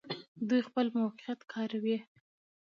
[0.47, 1.97] دوی خپل موقعیت کاروي.